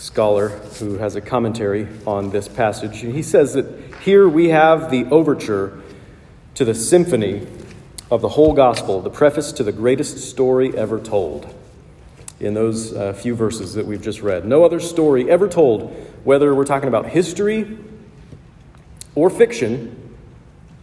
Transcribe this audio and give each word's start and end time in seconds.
scholar 0.00 0.48
who 0.48 0.96
has 0.96 1.14
a 1.14 1.20
commentary 1.20 1.86
on 2.06 2.30
this 2.30 2.48
passage. 2.48 3.00
He 3.00 3.22
says 3.22 3.52
that 3.52 3.66
here 4.02 4.26
we 4.26 4.48
have 4.48 4.90
the 4.90 5.04
overture 5.06 5.78
to 6.54 6.64
the 6.64 6.74
symphony 6.74 7.46
of 8.10 8.22
the 8.22 8.30
whole 8.30 8.54
gospel, 8.54 9.02
the 9.02 9.10
preface 9.10 9.52
to 9.52 9.62
the 9.62 9.72
greatest 9.72 10.18
story 10.18 10.74
ever 10.76 10.98
told. 10.98 11.54
In 12.40 12.54
those 12.54 12.94
uh, 12.94 13.12
few 13.12 13.34
verses 13.34 13.74
that 13.74 13.84
we've 13.84 14.00
just 14.00 14.22
read. 14.22 14.46
No 14.46 14.64
other 14.64 14.80
story 14.80 15.30
ever 15.30 15.46
told, 15.46 15.90
whether 16.24 16.54
we're 16.54 16.64
talking 16.64 16.88
about 16.88 17.04
history 17.04 17.76
or 19.14 19.28
fiction, 19.28 20.16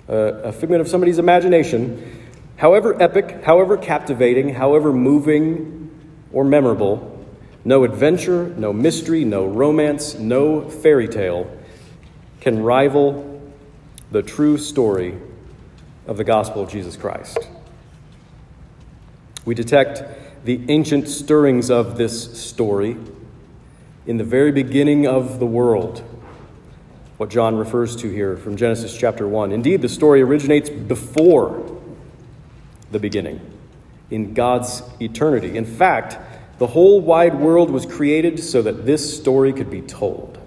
uh, 0.08 0.14
a 0.14 0.52
figment 0.52 0.82
of 0.82 0.88
somebody's 0.88 1.18
imagination, 1.18 2.30
however 2.58 3.02
epic, 3.02 3.44
however 3.44 3.78
captivating, 3.78 4.54
however 4.54 4.94
moving 4.94 5.90
or 6.32 6.44
memorable, 6.44 7.17
no 7.68 7.84
adventure, 7.84 8.48
no 8.56 8.72
mystery, 8.72 9.26
no 9.26 9.46
romance, 9.46 10.16
no 10.16 10.70
fairy 10.70 11.06
tale 11.06 11.52
can 12.40 12.64
rival 12.64 13.42
the 14.10 14.24
true 14.24 14.58
story 14.58 15.18
of 16.08 16.16
the 16.16 16.24
gospel 16.24 16.64
of 16.64 16.72
Jesus 16.72 16.96
Christ. 16.96 17.38
We 19.44 19.54
detect 19.54 20.02
the 20.46 20.62
ancient 20.70 21.10
stirrings 21.10 21.70
of 21.70 21.98
this 21.98 22.42
story 22.42 22.96
in 24.06 24.16
the 24.16 24.24
very 24.24 24.54
beginning 24.54 25.06
of 25.06 25.40
the 25.40 25.46
world, 25.46 26.02
what 27.18 27.30
John 27.30 27.58
refers 27.58 27.98
to 27.98 28.10
here 28.10 28.38
from 28.38 28.56
Genesis 28.56 28.96
chapter 28.98 29.28
1. 29.28 29.52
Indeed, 29.52 29.82
the 29.82 29.90
story 29.90 30.22
originates 30.22 30.70
before 30.70 31.82
the 32.92 33.00
beginning, 33.00 33.42
in 34.10 34.34
God's 34.34 34.84
eternity. 35.02 35.58
In 35.58 35.66
fact, 35.66 36.18
the 36.60 36.68
whole 36.68 37.00
wide 37.02 37.36
world 37.40 37.70
was 37.70 37.86
created 37.86 38.40
so 38.40 38.62
that 38.62 38.86
this 38.86 39.18
story 39.18 39.54
could 39.54 39.70
be 39.70 39.82
told. 39.82 40.40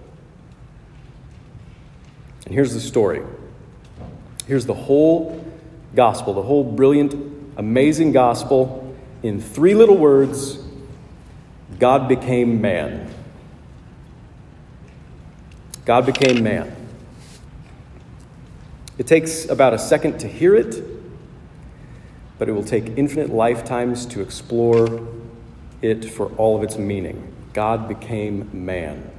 And 2.45 2.55
here's 2.55 2.75
the 2.75 2.81
story. 2.81 3.23
Here's 4.47 4.67
the 4.67 4.75
whole 4.75 5.45
gospel, 5.95 6.35
the 6.35 6.43
whole 6.43 6.65
brilliant, 6.65 7.15
amazing 7.57 8.13
gospel 8.13 8.97
in 9.23 9.41
three 9.41 9.75
little 9.75 9.97
words 9.97 10.59
God 11.79 12.09
became 12.09 12.61
man. 12.61 13.09
God 15.85 16.07
became 16.07 16.43
man. 16.43 16.77
It 18.99 19.07
takes 19.07 19.49
about 19.49 19.73
a 19.73 19.79
second 19.79 20.19
to 20.19 20.29
hear 20.29 20.55
it, 20.55 20.83
but 22.39 22.49
it 22.49 22.53
will 22.53 22.65
take 22.65 22.99
infinite 22.99 23.31
lifetimes 23.31 24.05
to 24.07 24.21
explore 24.21 25.09
it 25.83 26.05
for 26.05 26.27
all 26.37 26.57
of 26.57 26.63
its 26.63 26.77
meaning. 26.77 27.33
God 27.53 27.89
became 27.89 28.49
man. 28.53 29.11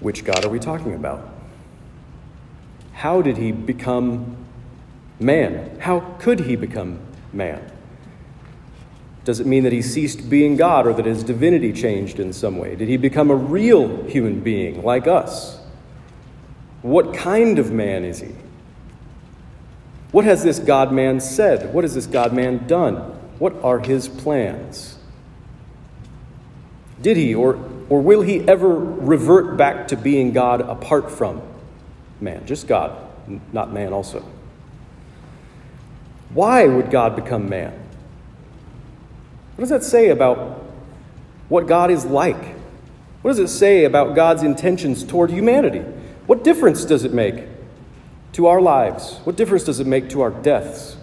Which 0.00 0.24
God 0.24 0.44
are 0.44 0.48
we 0.48 0.58
talking 0.58 0.94
about? 0.94 1.28
How 2.92 3.22
did 3.22 3.36
he 3.36 3.52
become 3.52 4.36
man? 5.18 5.78
How 5.80 6.00
could 6.18 6.40
he 6.40 6.56
become 6.56 7.00
man? 7.32 7.70
Does 9.24 9.40
it 9.40 9.46
mean 9.46 9.64
that 9.64 9.72
he 9.72 9.80
ceased 9.80 10.28
being 10.28 10.56
God 10.56 10.86
or 10.86 10.92
that 10.92 11.06
his 11.06 11.24
divinity 11.24 11.72
changed 11.72 12.20
in 12.20 12.32
some 12.32 12.58
way? 12.58 12.76
Did 12.76 12.88
he 12.88 12.98
become 12.98 13.30
a 13.30 13.34
real 13.34 14.04
human 14.04 14.40
being 14.40 14.82
like 14.82 15.06
us? 15.06 15.58
What 16.82 17.14
kind 17.14 17.58
of 17.58 17.72
man 17.72 18.04
is 18.04 18.20
he? 18.20 18.34
What 20.12 20.26
has 20.26 20.44
this 20.44 20.58
God 20.58 20.92
man 20.92 21.18
said? 21.20 21.72
What 21.72 21.84
has 21.84 21.94
this 21.94 22.06
God 22.06 22.34
man 22.34 22.66
done? 22.66 23.18
What 23.38 23.54
are 23.62 23.78
his 23.78 24.08
plans? 24.08 24.98
Did 27.02 27.16
he 27.16 27.34
or, 27.34 27.58
or 27.88 28.00
will 28.00 28.22
he 28.22 28.40
ever 28.48 28.68
revert 28.68 29.56
back 29.56 29.88
to 29.88 29.96
being 29.96 30.32
God 30.32 30.60
apart 30.60 31.10
from 31.10 31.42
man? 32.20 32.46
Just 32.46 32.66
God, 32.66 32.96
not 33.52 33.72
man 33.72 33.92
also. 33.92 34.24
Why 36.32 36.66
would 36.66 36.90
God 36.90 37.14
become 37.14 37.48
man? 37.48 37.72
What 39.56 39.62
does 39.62 39.70
that 39.70 39.84
say 39.84 40.08
about 40.08 40.64
what 41.48 41.66
God 41.66 41.90
is 41.90 42.04
like? 42.04 42.56
What 43.22 43.30
does 43.30 43.38
it 43.38 43.48
say 43.48 43.84
about 43.84 44.14
God's 44.14 44.42
intentions 44.42 45.04
toward 45.04 45.30
humanity? 45.30 45.80
What 46.26 46.42
difference 46.42 46.84
does 46.84 47.04
it 47.04 47.12
make 47.12 47.44
to 48.32 48.46
our 48.46 48.60
lives? 48.60 49.20
What 49.24 49.36
difference 49.36 49.64
does 49.64 49.78
it 49.80 49.86
make 49.86 50.10
to 50.10 50.22
our 50.22 50.30
deaths? 50.30 50.96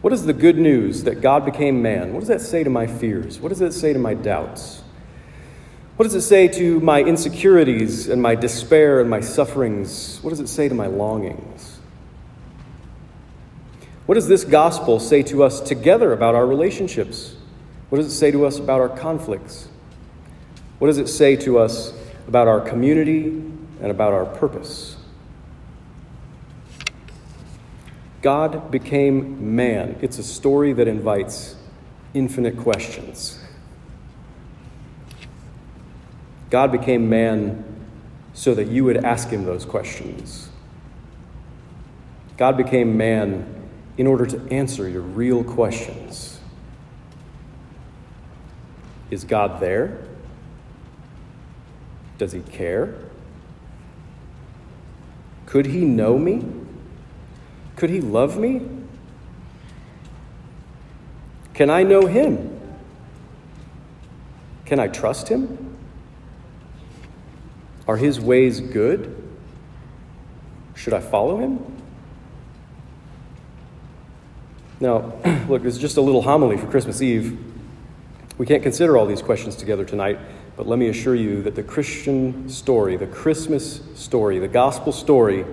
What 0.00 0.12
is 0.12 0.24
the 0.24 0.32
good 0.32 0.56
news 0.56 1.04
that 1.04 1.20
God 1.20 1.44
became 1.44 1.82
man? 1.82 2.12
What 2.12 2.20
does 2.20 2.28
that 2.28 2.40
say 2.40 2.62
to 2.62 2.70
my 2.70 2.86
fears? 2.86 3.40
What 3.40 3.48
does 3.48 3.58
that 3.58 3.72
say 3.72 3.92
to 3.92 3.98
my 3.98 4.14
doubts? 4.14 4.82
What 5.96 6.04
does 6.04 6.14
it 6.14 6.22
say 6.22 6.46
to 6.46 6.78
my 6.78 7.02
insecurities 7.02 8.08
and 8.08 8.22
my 8.22 8.36
despair 8.36 9.00
and 9.00 9.10
my 9.10 9.18
sufferings? 9.20 10.20
What 10.22 10.30
does 10.30 10.38
it 10.38 10.48
say 10.48 10.68
to 10.68 10.74
my 10.74 10.86
longings? 10.86 11.80
What 14.06 14.14
does 14.14 14.28
this 14.28 14.44
gospel 14.44 15.00
say 15.00 15.24
to 15.24 15.42
us 15.42 15.60
together 15.60 16.12
about 16.12 16.36
our 16.36 16.46
relationships? 16.46 17.34
What 17.90 17.98
does 17.98 18.06
it 18.06 18.16
say 18.16 18.30
to 18.30 18.46
us 18.46 18.60
about 18.60 18.80
our 18.80 18.88
conflicts? 18.88 19.68
What 20.78 20.86
does 20.86 20.98
it 20.98 21.08
say 21.08 21.34
to 21.36 21.58
us 21.58 21.92
about 22.28 22.46
our 22.46 22.60
community 22.60 23.24
and 23.24 23.90
about 23.90 24.12
our 24.12 24.26
purpose? 24.26 24.97
God 28.28 28.70
became 28.70 29.56
man. 29.56 29.96
It's 30.02 30.18
a 30.18 30.22
story 30.22 30.74
that 30.74 30.86
invites 30.86 31.56
infinite 32.12 32.58
questions. 32.58 33.42
God 36.50 36.70
became 36.70 37.08
man 37.08 37.64
so 38.34 38.54
that 38.54 38.66
you 38.66 38.84
would 38.84 38.98
ask 38.98 39.30
him 39.30 39.46
those 39.46 39.64
questions. 39.64 40.50
God 42.36 42.58
became 42.58 42.98
man 42.98 43.66
in 43.96 44.06
order 44.06 44.26
to 44.26 44.52
answer 44.52 44.86
your 44.86 45.00
real 45.00 45.42
questions. 45.42 46.38
Is 49.10 49.24
God 49.24 49.58
there? 49.58 50.06
Does 52.18 52.32
he 52.32 52.40
care? 52.40 52.94
Could 55.46 55.64
he 55.64 55.86
know 55.86 56.18
me? 56.18 56.44
Could 57.78 57.90
he 57.90 58.00
love 58.00 58.36
me? 58.36 58.60
Can 61.54 61.70
I 61.70 61.84
know 61.84 62.06
him? 62.06 62.60
Can 64.64 64.80
I 64.80 64.88
trust 64.88 65.28
him? 65.28 65.76
Are 67.86 67.96
his 67.96 68.18
ways 68.18 68.58
good? 68.58 69.14
Should 70.74 70.92
I 70.92 70.98
follow 70.98 71.38
him? 71.38 71.64
Now, 74.80 75.12
look, 75.48 75.62
this 75.62 75.76
is 75.76 75.80
just 75.80 75.98
a 75.98 76.02
little 76.02 76.22
homily 76.22 76.56
for 76.56 76.66
Christmas 76.66 77.00
Eve. 77.00 77.38
We 78.38 78.46
can't 78.46 78.64
consider 78.64 78.98
all 78.98 79.06
these 79.06 79.22
questions 79.22 79.54
together 79.54 79.84
tonight, 79.84 80.18
but 80.56 80.66
let 80.66 80.80
me 80.80 80.88
assure 80.88 81.14
you 81.14 81.42
that 81.42 81.54
the 81.54 81.62
Christian 81.62 82.48
story, 82.48 82.96
the 82.96 83.06
Christmas 83.06 83.82
story, 83.94 84.40
the 84.40 84.48
gospel 84.48 84.90
story, 84.90 85.44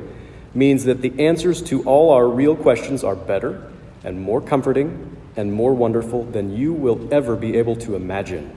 means 0.56 0.86
that 0.86 1.02
the 1.02 1.13
answers 1.19 1.62
to 1.62 1.84
all 1.84 2.12
our 2.12 2.28
real 2.28 2.56
questions 2.56 3.04
are 3.04 3.16
better 3.16 3.69
and 4.04 4.19
more 4.19 4.42
comforting 4.42 5.18
and 5.36 5.52
more 5.52 5.74
wonderful 5.74 6.24
than 6.24 6.56
you 6.56 6.72
will 6.72 7.13
ever 7.13 7.36
be 7.36 7.57
able 7.57 7.75
to 7.75 7.96
imagine. 7.96 8.56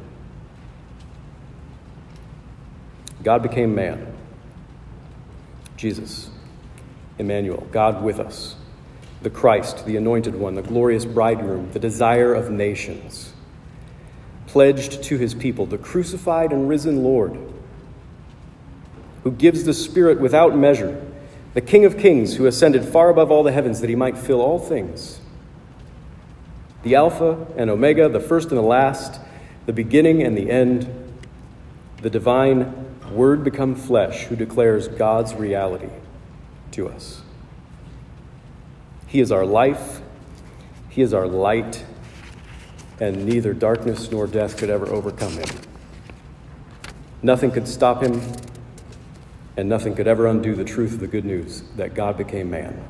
God 3.24 3.42
became 3.42 3.74
man. 3.74 4.14
Jesus, 5.76 6.30
Emmanuel, 7.18 7.66
God 7.72 8.02
with 8.02 8.20
us, 8.20 8.54
the 9.22 9.30
Christ, 9.30 9.84
the 9.86 9.96
anointed 9.96 10.36
one, 10.36 10.54
the 10.54 10.62
glorious 10.62 11.04
bridegroom, 11.04 11.72
the 11.72 11.78
desire 11.80 12.32
of 12.32 12.50
nations, 12.50 13.32
pledged 14.46 15.02
to 15.04 15.18
his 15.18 15.34
people, 15.34 15.66
the 15.66 15.78
crucified 15.78 16.52
and 16.52 16.68
risen 16.68 17.02
Lord, 17.02 17.36
who 19.24 19.32
gives 19.32 19.64
the 19.64 19.74
Spirit 19.74 20.20
without 20.20 20.56
measure 20.56 21.04
the 21.54 21.60
King 21.60 21.84
of 21.84 21.98
Kings 21.98 22.36
who 22.36 22.46
ascended 22.46 22.84
far 22.84 23.10
above 23.10 23.30
all 23.30 23.42
the 23.42 23.52
heavens 23.52 23.80
that 23.80 23.90
he 23.90 23.96
might 23.96 24.18
fill 24.18 24.40
all 24.40 24.58
things. 24.58 25.20
The 26.82 26.94
Alpha 26.94 27.46
and 27.56 27.70
Omega, 27.70 28.08
the 28.08 28.20
first 28.20 28.48
and 28.48 28.58
the 28.58 28.62
last, 28.62 29.20
the 29.66 29.72
beginning 29.72 30.22
and 30.22 30.36
the 30.36 30.50
end, 30.50 30.88
the 32.02 32.10
divine 32.10 32.86
Word 33.10 33.42
become 33.42 33.74
flesh 33.74 34.24
who 34.24 34.36
declares 34.36 34.86
God's 34.88 35.34
reality 35.34 35.88
to 36.72 36.88
us. 36.88 37.22
He 39.06 39.20
is 39.20 39.32
our 39.32 39.46
life, 39.46 40.02
He 40.90 41.00
is 41.00 41.14
our 41.14 41.26
light, 41.26 41.84
and 43.00 43.24
neither 43.24 43.54
darkness 43.54 44.10
nor 44.10 44.26
death 44.26 44.58
could 44.58 44.68
ever 44.68 44.86
overcome 44.86 45.32
Him. 45.32 45.48
Nothing 47.22 47.50
could 47.50 47.66
stop 47.66 48.02
Him, 48.02 48.20
and 49.58 49.68
nothing 49.68 49.94
could 49.96 50.06
ever 50.06 50.28
undo 50.28 50.54
the 50.54 50.64
truth 50.64 50.92
of 50.92 51.00
the 51.00 51.08
good 51.08 51.24
news 51.24 51.64
that 51.74 51.92
God 51.92 52.16
became 52.16 52.48
man. 52.48 52.80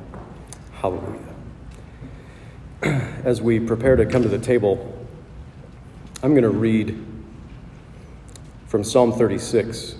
Hallelujah. 0.73 1.33
As 3.23 3.41
we 3.41 3.59
prepare 3.59 3.95
to 3.95 4.05
come 4.05 4.21
to 4.21 4.29
the 4.29 4.37
table, 4.37 4.95
I'm 6.21 6.33
going 6.33 6.43
to 6.43 6.49
read 6.51 7.03
from 8.67 8.83
Psalm 8.83 9.13
36. 9.13 9.95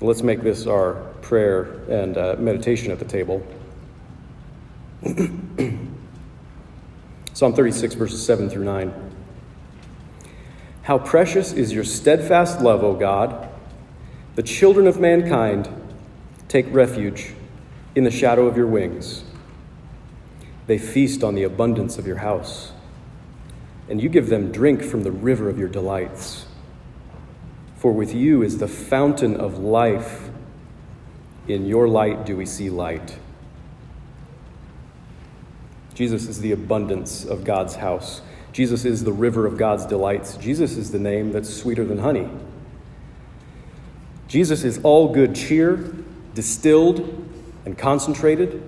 Let's 0.00 0.22
make 0.22 0.42
this 0.42 0.68
our 0.68 0.94
prayer 1.22 1.64
and 1.88 2.16
uh, 2.16 2.36
meditation 2.38 2.92
at 2.92 3.00
the 3.00 3.04
table. 3.04 3.44
Psalm 7.32 7.52
36, 7.52 7.94
verses 7.96 8.24
7 8.24 8.48
through 8.48 8.62
9. 8.62 8.94
How 10.82 10.98
precious 10.98 11.52
is 11.52 11.72
your 11.72 11.82
steadfast 11.82 12.60
love, 12.60 12.84
O 12.84 12.94
God! 12.94 13.48
The 14.36 14.44
children 14.44 14.86
of 14.86 15.00
mankind 15.00 15.68
take 16.48 16.66
refuge 16.70 17.32
in 17.94 18.04
the 18.04 18.10
shadow 18.10 18.46
of 18.46 18.56
your 18.56 18.66
wings. 18.66 19.24
They 20.66 20.78
feast 20.78 21.22
on 21.22 21.34
the 21.34 21.44
abundance 21.44 21.98
of 21.98 22.06
your 22.06 22.16
house, 22.16 22.72
and 23.88 24.02
you 24.02 24.08
give 24.08 24.28
them 24.28 24.52
drink 24.52 24.82
from 24.82 25.02
the 25.02 25.12
river 25.12 25.48
of 25.48 25.58
your 25.58 25.68
delights. 25.68 26.46
For 27.76 27.92
with 27.92 28.14
you 28.14 28.42
is 28.42 28.58
the 28.58 28.68
fountain 28.68 29.36
of 29.36 29.58
life. 29.58 30.28
In 31.46 31.66
your 31.66 31.88
light 31.88 32.26
do 32.26 32.36
we 32.36 32.46
see 32.46 32.68
light. 32.68 33.18
Jesus 35.94 36.26
is 36.26 36.40
the 36.40 36.52
abundance 36.52 37.24
of 37.24 37.44
God's 37.44 37.76
house. 37.76 38.20
Jesus 38.52 38.84
is 38.84 39.04
the 39.04 39.12
river 39.12 39.46
of 39.46 39.56
God's 39.56 39.86
delights. 39.86 40.36
Jesus 40.36 40.76
is 40.76 40.90
the 40.90 40.98
name 40.98 41.32
that's 41.32 41.52
sweeter 41.52 41.84
than 41.84 41.98
honey. 41.98 42.28
Jesus 44.28 44.64
is 44.64 44.80
all 44.82 45.12
good 45.12 45.34
cheer 45.34 45.92
distilled 46.36 47.00
and 47.64 47.76
concentrated. 47.76 48.62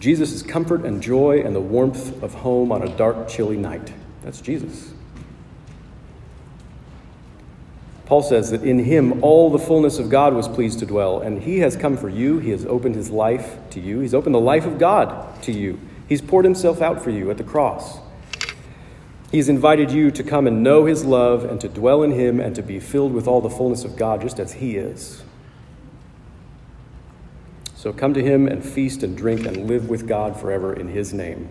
Jesus 0.00 0.32
is 0.32 0.42
comfort 0.42 0.84
and 0.84 1.02
joy 1.02 1.42
and 1.44 1.54
the 1.54 1.60
warmth 1.60 2.22
of 2.22 2.32
home 2.32 2.72
on 2.72 2.82
a 2.82 2.96
dark, 2.96 3.28
chilly 3.28 3.56
night. 3.56 3.92
That's 4.22 4.40
Jesus. 4.40 4.92
Paul 8.06 8.22
says 8.22 8.52
that 8.52 8.62
in 8.62 8.78
him 8.78 9.22
all 9.22 9.50
the 9.50 9.58
fullness 9.58 9.98
of 9.98 10.08
God 10.08 10.32
was 10.32 10.48
pleased 10.48 10.78
to 10.78 10.86
dwell, 10.86 11.20
and 11.20 11.42
he 11.42 11.58
has 11.58 11.76
come 11.76 11.96
for 11.96 12.08
you. 12.08 12.38
He 12.38 12.50
has 12.50 12.64
opened 12.64 12.94
his 12.94 13.10
life 13.10 13.58
to 13.70 13.80
you. 13.80 13.98
He's 14.00 14.14
opened 14.14 14.34
the 14.34 14.40
life 14.40 14.64
of 14.64 14.78
God 14.78 15.42
to 15.42 15.52
you. 15.52 15.78
He's 16.08 16.22
poured 16.22 16.46
himself 16.46 16.80
out 16.80 17.02
for 17.02 17.10
you 17.10 17.30
at 17.30 17.36
the 17.36 17.44
cross. 17.44 17.98
He's 19.30 19.50
invited 19.50 19.90
you 19.90 20.10
to 20.12 20.22
come 20.22 20.46
and 20.46 20.62
know 20.62 20.86
his 20.86 21.04
love 21.04 21.44
and 21.44 21.60
to 21.60 21.68
dwell 21.68 22.02
in 22.02 22.12
him 22.12 22.40
and 22.40 22.54
to 22.56 22.62
be 22.62 22.80
filled 22.80 23.12
with 23.12 23.28
all 23.28 23.42
the 23.42 23.50
fullness 23.50 23.84
of 23.84 23.96
God 23.96 24.22
just 24.22 24.40
as 24.40 24.54
he 24.54 24.76
is. 24.76 25.22
So 27.88 27.94
come 27.94 28.12
to 28.12 28.22
him 28.22 28.46
and 28.46 28.62
feast 28.62 29.02
and 29.02 29.16
drink 29.16 29.46
and 29.46 29.66
live 29.66 29.88
with 29.88 30.06
God 30.06 30.38
forever 30.38 30.74
in 30.74 30.88
his 30.88 31.14
name. 31.14 31.48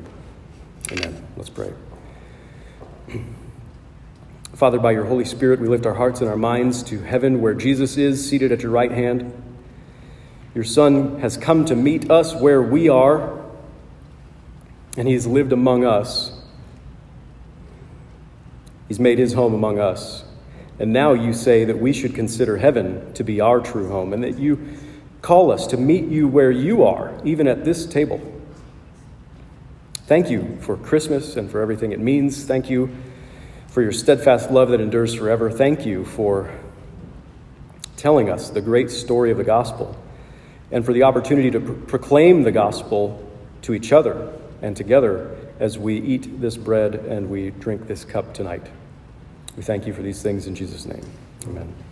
Amen. 0.92 1.26
Let's 1.36 1.50
pray. 1.50 1.74
Father, 4.54 4.78
by 4.78 4.92
your 4.92 5.06
Holy 5.06 5.26
Spirit, 5.26 5.60
we 5.60 5.68
lift 5.68 5.88
our 5.88 5.96
hearts 5.96 6.22
and 6.22 6.30
our 6.30 6.38
minds 6.38 6.84
to 6.84 7.02
heaven 7.02 7.42
where 7.42 7.56
Jesus 7.56 7.98
is 7.98 8.30
seated 8.30 8.52
at 8.52 8.62
your 8.62 8.72
right 8.72 8.92
hand. 8.92 9.34
Your 10.54 10.64
Son 10.64 11.20
has 11.22 11.38
come 11.38 11.66
to 11.66 11.76
meet 11.76 12.12
us 12.12 12.36
where 12.36 12.62
we 12.62 12.88
are, 12.88 13.44
and 14.96 15.08
he 15.08 15.16
has 15.16 15.26
lived 15.26 15.54
among 15.54 15.86
us. 15.86 16.40
He's 18.88 19.00
made 19.00 19.18
his 19.18 19.34
home 19.34 19.56
among 19.56 19.80
us. 19.80 20.24
And 20.78 20.94
now 20.94 21.14
you 21.14 21.34
say 21.34 21.66
that 21.66 21.80
we 21.80 21.94
should 21.94 22.14
consider 22.14 22.58
heaven 22.58 23.12
to 23.16 23.24
be 23.24 23.42
our 23.42 23.60
true 23.60 23.90
home, 23.90 24.14
and 24.14 24.24
that 24.24 24.38
you 24.38 24.78
call 25.22 25.52
us 25.52 25.68
to 25.68 25.78
meet 25.78 26.06
you 26.06 26.28
where 26.28 26.52
you 26.52 26.84
are, 26.84 27.14
even 27.24 27.48
at 27.48 27.66
this 27.66 27.86
table. 27.86 28.22
Thank 30.06 30.30
you 30.30 30.58
for 30.62 30.78
Christmas 30.78 31.36
and 31.36 31.52
for 31.52 31.62
everything 31.62 31.92
it 31.92 32.00
means. 32.00 32.46
Thank 32.46 32.70
you 32.70 32.90
for 33.68 33.82
your 33.82 33.92
steadfast 33.92 34.50
love 34.52 34.70
that 34.70 34.80
endures 34.80 35.14
forever. 35.14 35.52
Thank 35.52 35.86
you 35.86 36.06
for 36.06 36.50
telling 37.98 38.30
us 38.30 38.50
the 38.50 38.62
great 38.62 38.90
story 38.90 39.32
of 39.32 39.38
the 39.38 39.44
gospel 39.44 39.98
and 40.72 40.86
for 40.86 40.94
the 40.94 41.04
opportunity 41.04 41.52
to 41.52 41.60
proclaim 41.60 42.44
the 42.44 42.52
gospel 42.52 43.24
to 43.64 43.74
each 43.74 43.92
other 43.92 44.34
and 44.62 44.78
together 44.78 45.36
as 45.60 45.78
we 45.78 46.00
eat 46.00 46.40
this 46.40 46.58
bread 46.58 46.96
and 46.96 47.30
we 47.30 47.50
drink 47.52 47.88
this 47.88 48.06
cup 48.06 48.34
tonight. 48.34 48.66
We 49.56 49.64
thank 49.64 49.88
you 49.88 49.94
for 49.94 50.02
these 50.02 50.22
things 50.22 50.48
in 50.48 50.56
Jesus' 50.56 50.86
name. 50.86 51.06
Amen. 51.46 51.87